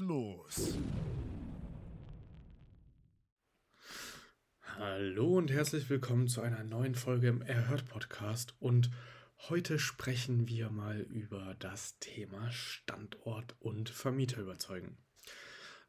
[0.00, 0.78] los.
[4.60, 8.54] Hallo und herzlich willkommen zu einer neuen Folge im Erhört Podcast.
[8.58, 8.90] Und
[9.48, 14.98] heute sprechen wir mal über das Thema Standort und Vermieter überzeugen.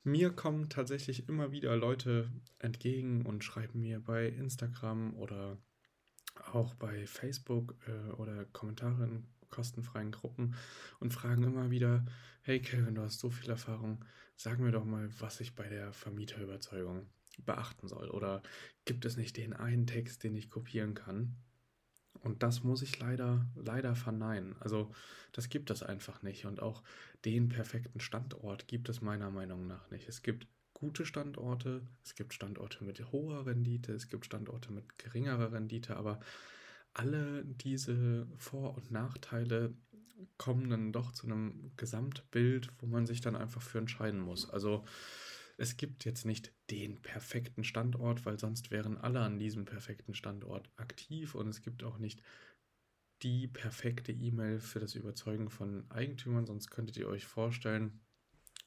[0.03, 5.57] Mir kommen tatsächlich immer wieder Leute entgegen und schreiben mir bei Instagram oder
[6.51, 10.55] auch bei Facebook äh, oder Kommentare in kostenfreien Gruppen
[10.99, 12.05] und fragen immer wieder,
[12.41, 14.03] hey Kevin, du hast so viel Erfahrung,
[14.35, 17.07] sag mir doch mal, was ich bei der Vermieterüberzeugung
[17.45, 18.09] beachten soll.
[18.09, 18.43] Oder
[18.85, 21.35] gibt es nicht den einen Text, den ich kopieren kann?
[22.21, 24.55] Und das muss ich leider, leider verneinen.
[24.59, 24.91] Also
[25.31, 26.45] das gibt es einfach nicht.
[26.45, 26.83] Und auch
[27.23, 30.07] den perfekten Standort gibt es meiner Meinung nach nicht.
[30.07, 35.51] Es gibt gute Standorte, es gibt Standorte mit hoher Rendite, es gibt Standorte mit geringerer
[35.51, 36.19] Rendite, aber
[36.95, 39.75] alle diese Vor- und Nachteile
[40.37, 44.49] kommen dann doch zu einem Gesamtbild, wo man sich dann einfach für entscheiden muss.
[44.49, 44.83] Also
[45.57, 50.69] es gibt jetzt nicht den perfekten Standort, weil sonst wären alle an diesem perfekten Standort
[50.77, 52.21] aktiv und es gibt auch nicht
[53.23, 58.01] die perfekte E-Mail für das Überzeugen von Eigentümern, sonst könntet ihr euch vorstellen,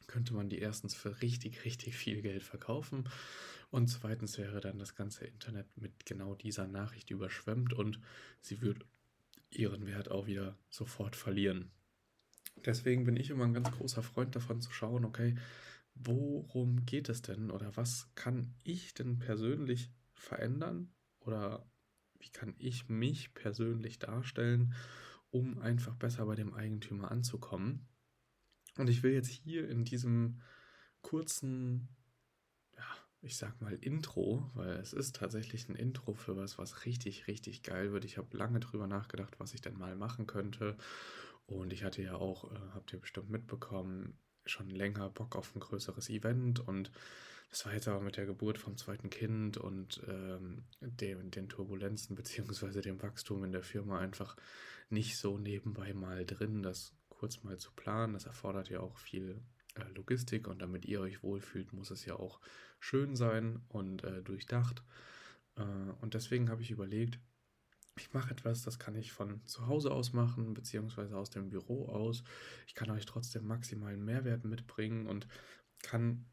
[0.09, 3.09] könnte man die erstens für richtig, richtig viel Geld verkaufen
[3.71, 8.01] und zweitens wäre dann das ganze Internet mit genau dieser Nachricht überschwemmt und
[8.41, 8.85] sie würde
[9.51, 11.71] ihren Wert auch wieder sofort verlieren.
[12.65, 15.37] Deswegen bin ich immer ein ganz großer Freund davon zu schauen, okay,
[15.95, 21.71] worum geht es denn oder was kann ich denn persönlich verändern oder
[22.19, 24.75] wie kann ich mich persönlich darstellen,
[25.31, 27.87] um einfach besser bei dem Eigentümer anzukommen.
[28.79, 30.41] Und ich will jetzt hier in diesem
[31.03, 31.89] kurzen,
[32.77, 32.85] ja,
[33.21, 37.63] ich sag mal Intro, weil es ist tatsächlich ein Intro für was, was richtig, richtig
[37.63, 38.05] geil wird.
[38.05, 40.77] Ich habe lange drüber nachgedacht, was ich denn mal machen könnte.
[41.47, 45.61] Und ich hatte ja auch, äh, habt ihr bestimmt mitbekommen, schon länger Bock auf ein
[45.61, 46.91] größeres Event und
[47.51, 52.15] das war jetzt aber mit der Geburt vom zweiten Kind und ähm, dem, den Turbulenzen
[52.15, 54.37] beziehungsweise dem Wachstum in der Firma einfach
[54.91, 58.15] nicht so nebenbei mal drin, das kurz mal zu planen.
[58.15, 59.41] Das erfordert ja auch viel
[59.75, 62.41] äh, Logistik und damit ihr euch wohlfühlt, muss es ja auch
[62.81, 64.83] schön sein und äh, durchdacht.
[65.57, 65.63] Äh,
[66.01, 67.19] und deswegen habe ich überlegt,
[67.97, 71.89] ich mache etwas, das kann ich von zu Hause aus machen, beziehungsweise aus dem Büro
[71.89, 72.23] aus.
[72.67, 75.27] Ich kann euch trotzdem maximalen Mehrwert mitbringen und
[75.83, 76.25] kann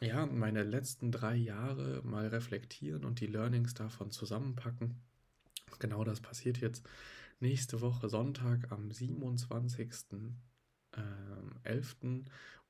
[0.00, 5.02] ja meine letzten drei Jahre mal reflektieren und die Learnings davon zusammenpacken.
[5.78, 6.88] Genau das passiert jetzt
[7.40, 9.90] nächste Woche Sonntag am 27
[10.96, 11.96] ähm, 11.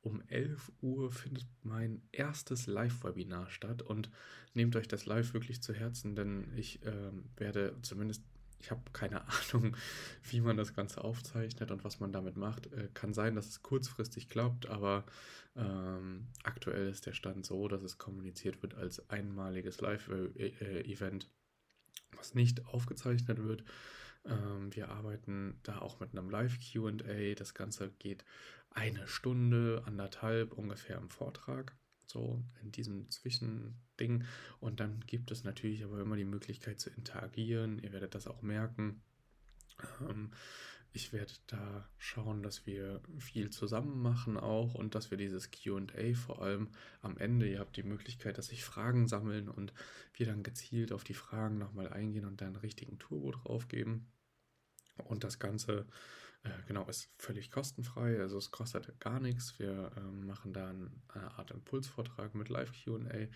[0.00, 4.10] um 11 Uhr findet mein erstes Live-Webinar statt und
[4.52, 8.22] nehmt euch das Live wirklich zu Herzen, denn ich ähm, werde zumindest
[8.64, 9.76] ich habe keine Ahnung,
[10.22, 12.72] wie man das Ganze aufzeichnet und was man damit macht.
[12.72, 15.04] Äh, kann sein, dass es kurzfristig klappt, aber
[15.54, 21.30] ähm, aktuell ist der Stand so, dass es kommuniziert wird als einmaliges Live-Event,
[22.16, 23.64] was nicht aufgezeichnet wird.
[24.26, 27.34] Ähm, wir arbeiten da auch mit einem Live-QA.
[27.34, 28.24] Das Ganze geht
[28.70, 31.76] eine Stunde, anderthalb ungefähr im Vortrag.
[32.06, 34.24] So in diesem Zwischending.
[34.60, 37.78] Und dann gibt es natürlich aber immer die Möglichkeit zu interagieren.
[37.78, 39.02] Ihr werdet das auch merken.
[40.96, 46.14] Ich werde da schauen, dass wir viel zusammen machen auch und dass wir dieses QA
[46.14, 46.68] vor allem
[47.02, 49.72] am Ende, ihr habt die Möglichkeit, dass sich Fragen sammeln und
[50.12, 54.06] wir dann gezielt auf die Fragen nochmal eingehen und dann richtigen Turbo drauf geben.
[55.08, 55.84] Und das Ganze,
[56.44, 59.58] äh, genau, ist völlig kostenfrei, also es kostet gar nichts.
[59.58, 60.92] Wir äh, machen da eine
[61.36, 63.26] Art Impulsvortrag mit Live-QA,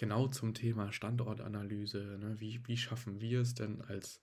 [0.00, 2.18] genau zum Thema Standortanalyse.
[2.18, 2.40] Ne?
[2.40, 4.20] Wie, wie schaffen wir es denn als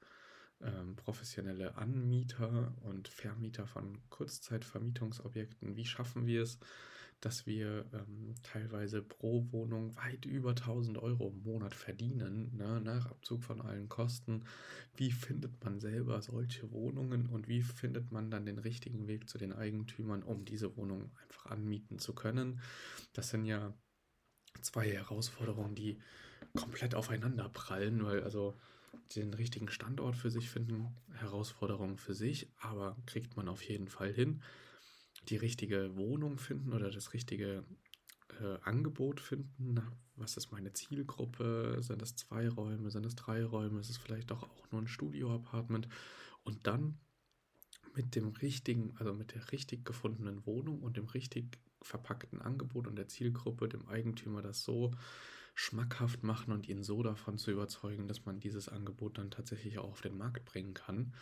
[0.65, 6.59] ähm, professionelle Anmieter und Vermieter von Kurzzeitvermietungsobjekten, wie schaffen wir es,
[7.21, 13.07] dass wir ähm, teilweise pro Wohnung weit über 1000 Euro im Monat verdienen, ne, nach
[13.07, 14.44] Abzug von allen Kosten.
[14.95, 19.38] Wie findet man selber solche Wohnungen und wie findet man dann den richtigen Weg zu
[19.38, 22.62] den Eigentümern, um diese Wohnung einfach anmieten zu können?
[23.13, 23.73] Das sind ja
[24.62, 26.00] zwei Herausforderungen, die
[26.56, 28.56] komplett aufeinander prallen, weil also
[29.15, 34.12] den richtigen Standort für sich finden, Herausforderungen für sich, aber kriegt man auf jeden Fall
[34.12, 34.42] hin.
[35.30, 37.63] Die richtige Wohnung finden oder das richtige
[38.42, 39.81] äh, Angebot finden.
[40.15, 41.77] Was ist meine Zielgruppe?
[41.81, 42.92] Sind es zwei Räume?
[42.92, 43.80] Sind es drei Räume?
[43.80, 45.88] Ist es vielleicht doch auch nur ein Studio-Apartment?
[46.44, 47.00] Und dann
[47.95, 52.95] mit dem richtigen, also mit der richtig gefundenen Wohnung und dem richtig verpackten Angebot und
[52.95, 54.91] der Zielgruppe, dem Eigentümer das so
[55.55, 59.89] schmackhaft machen und ihn so davon zu überzeugen, dass man dieses Angebot dann tatsächlich auch
[59.91, 61.13] auf den Markt bringen kann.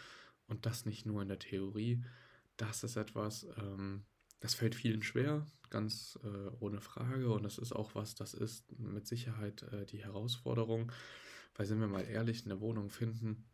[0.47, 2.03] Und das nicht nur in der Theorie.
[2.57, 4.03] Das ist etwas, ähm,
[4.41, 7.31] Das fällt vielen schwer, ganz äh, ohne Frage.
[7.31, 10.91] Und das ist auch was, das ist mit Sicherheit äh, die Herausforderung.
[11.55, 13.45] Weil, sind wir mal ehrlich, eine Wohnung finden,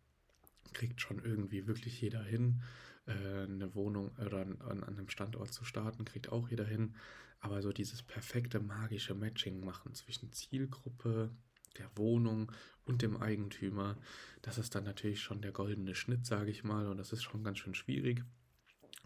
[0.74, 2.62] kriegt schon irgendwie wirklich jeder hin.
[3.06, 6.96] Äh, eine Wohnung oder an, an einem Standort zu starten, kriegt auch jeder hin.
[7.40, 11.32] Aber so dieses perfekte magische Matching machen zwischen Zielgruppe,
[11.78, 12.52] der Wohnung
[12.84, 13.98] und dem Eigentümer,
[14.42, 16.88] das ist dann natürlich schon der goldene Schnitt, sage ich mal.
[16.88, 18.24] Und das ist schon ganz schön schwierig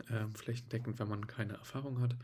[0.09, 2.16] ähm, flächendeckend, wenn man keine Erfahrung hat.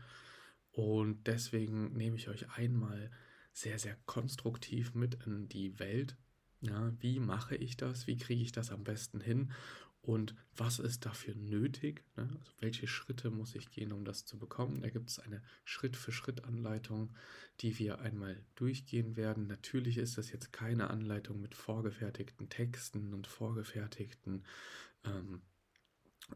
[0.72, 3.10] Und deswegen nehme ich euch einmal
[3.52, 6.16] sehr, sehr konstruktiv mit in die Welt.
[6.60, 8.06] Ja, wie mache ich das?
[8.06, 9.52] Wie kriege ich das am besten hin?
[10.02, 12.04] Und was ist dafür nötig?
[12.16, 12.28] Ne?
[12.38, 14.80] Also welche Schritte muss ich gehen, um das zu bekommen?
[14.80, 17.14] Da gibt es eine Schritt-für-Schritt-Anleitung,
[17.60, 19.46] die wir einmal durchgehen werden.
[19.46, 24.44] Natürlich ist das jetzt keine Anleitung mit vorgefertigten Texten und vorgefertigten
[25.04, 25.42] ähm,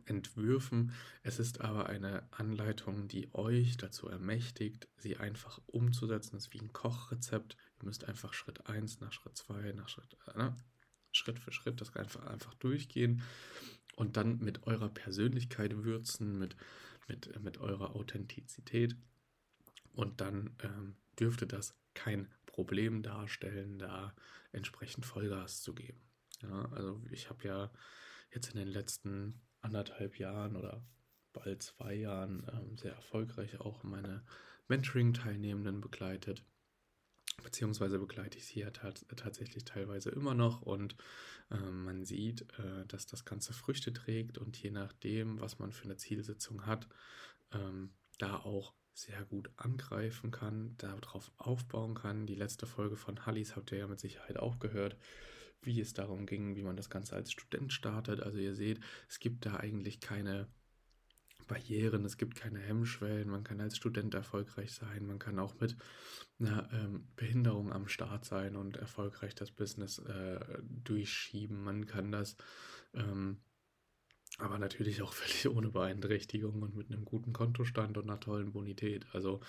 [0.04, 0.92] Entwürfen.
[1.22, 6.36] Es ist aber eine Anleitung, die euch dazu ermächtigt, sie einfach umzusetzen.
[6.36, 7.56] Es ist wie ein Kochrezept.
[7.84, 10.56] Müsst einfach Schritt 1 nach Schritt 2 nach Schritt, äh, ne?
[11.12, 13.22] Schritt für Schritt das einfach, einfach durchgehen
[13.94, 16.56] und dann mit eurer Persönlichkeit würzen, mit,
[17.06, 18.96] mit, mit eurer Authentizität.
[19.92, 24.14] Und dann ähm, dürfte das kein Problem darstellen, da
[24.52, 26.00] entsprechend Vollgas zu geben.
[26.42, 27.72] Ja, also ich habe ja
[28.32, 30.84] jetzt in den letzten anderthalb Jahren oder
[31.32, 34.24] bald zwei Jahren ähm, sehr erfolgreich auch meine
[34.68, 36.44] Mentoring-Teilnehmenden begleitet.
[37.42, 40.96] Beziehungsweise begleite ich sie ja tatsächlich teilweise immer noch und
[41.50, 45.84] äh, man sieht, äh, dass das Ganze Früchte trägt und je nachdem, was man für
[45.84, 46.88] eine Zielsitzung hat,
[47.52, 52.26] ähm, da auch sehr gut angreifen kann, darauf aufbauen kann.
[52.26, 54.96] Die letzte Folge von Hallis habt ihr ja mit Sicherheit auch gehört
[55.66, 58.20] wie es darum ging, wie man das Ganze als Student startet.
[58.20, 60.48] Also ihr seht, es gibt da eigentlich keine
[61.46, 65.76] Barrieren, es gibt keine Hemmschwellen, man kann als Student erfolgreich sein, man kann auch mit
[66.38, 72.36] einer ähm, Behinderung am Start sein und erfolgreich das Business äh, durchschieben, man kann das
[72.94, 73.38] ähm,
[74.38, 79.06] aber natürlich auch völlig ohne Beeinträchtigung und mit einem guten Kontostand und einer tollen Bonität.
[79.12, 79.40] Also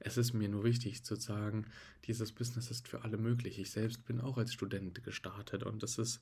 [0.00, 1.66] es ist mir nur wichtig zu sagen,
[2.04, 3.58] dieses Business ist für alle möglich.
[3.58, 6.20] Ich selbst bin auch als Student gestartet und es ist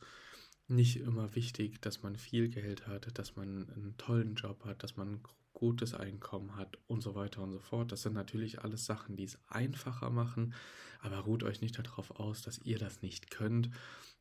[0.68, 4.96] nicht immer wichtig, dass man viel Geld hat, dass man einen tollen Job hat, dass
[4.96, 5.20] man ein
[5.52, 7.92] gutes Einkommen hat und so weiter und so fort.
[7.92, 10.54] Das sind natürlich alles Sachen, die es einfacher machen,
[11.00, 13.70] aber ruht euch nicht darauf aus, dass ihr das nicht könnt.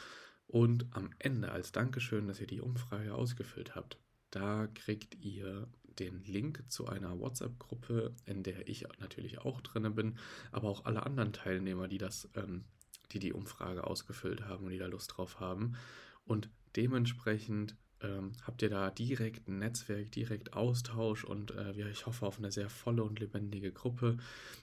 [0.51, 3.99] und am Ende als Dankeschön, dass ihr die Umfrage ausgefüllt habt,
[4.33, 5.69] da kriegt ihr
[6.01, 10.19] den Link zu einer WhatsApp-Gruppe, in der ich natürlich auch drin bin,
[10.51, 12.65] aber auch alle anderen Teilnehmer, die das, ähm,
[13.13, 15.77] die die Umfrage ausgefüllt haben und die da Lust drauf haben.
[16.25, 22.27] Und dementsprechend ähm, habt ihr da direkt ein Netzwerk, direkt Austausch und äh, ich hoffe
[22.27, 24.17] auf eine sehr volle und lebendige Gruppe.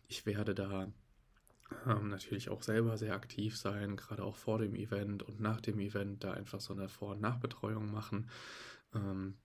[0.10, 0.92] Ich werde da
[1.86, 5.80] ähm, natürlich auch selber sehr aktiv sein, gerade auch vor dem Event und nach dem
[5.80, 8.30] Event da einfach so eine Vor- und Nachbetreuung machen.
[8.94, 9.36] Ähm,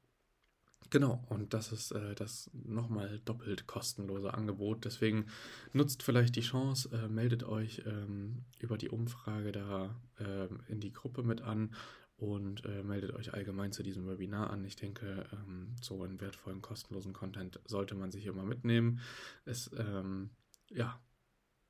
[0.91, 4.85] genau, und das ist äh, das nochmal doppelt kostenlose Angebot.
[4.85, 5.27] Deswegen
[5.73, 10.93] nutzt vielleicht die Chance, äh, meldet euch ähm, über die Umfrage da äh, in die
[10.93, 11.75] Gruppe mit an
[12.17, 14.65] und äh, meldet euch allgemein zu diesem Webinar an.
[14.65, 19.01] Ich denke, ähm, so einen wertvollen, kostenlosen Content sollte man sich immer mitnehmen.
[19.45, 20.31] Es, ähm,
[20.71, 21.01] ja,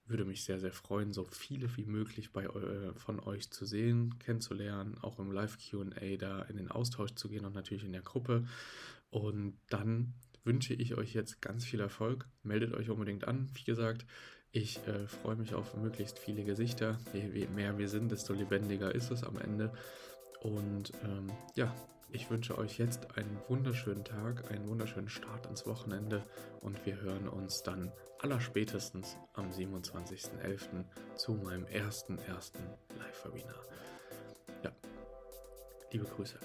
[0.06, 4.18] würde mich sehr, sehr freuen, so viele wie möglich bei, äh, von euch zu sehen,
[4.18, 8.44] kennenzulernen, auch im Live-QA da in den Austausch zu gehen und natürlich in der Gruppe.
[9.11, 12.26] Und dann wünsche ich euch jetzt ganz viel Erfolg.
[12.42, 13.49] Meldet euch unbedingt an.
[13.54, 14.06] Wie gesagt,
[14.50, 16.99] ich äh, freue mich auf möglichst viele Gesichter.
[17.12, 19.73] Je, je, mehr wir sind, desto lebendiger ist es am Ende.
[20.40, 21.75] Und ähm, ja,
[22.12, 26.23] ich wünsche euch jetzt einen wunderschönen Tag, einen wunderschönen Start ins Wochenende
[26.61, 27.90] und wir hören uns dann
[28.21, 30.85] allerspätestens am 27.11.
[31.16, 32.62] zu meinem ersten, ersten
[32.99, 33.64] Live-Webinar.
[34.62, 34.73] Ja,
[35.90, 36.38] liebe Grüße.